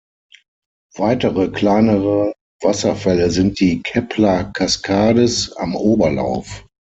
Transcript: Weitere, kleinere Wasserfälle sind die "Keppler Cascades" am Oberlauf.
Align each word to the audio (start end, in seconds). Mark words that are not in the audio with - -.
Weitere, 0.95 1.49
kleinere 1.51 2.33
Wasserfälle 2.63 3.29
sind 3.29 3.59
die 3.59 3.83
"Keppler 3.83 4.45
Cascades" 4.45 5.51
am 5.55 5.75
Oberlauf. 5.75 6.65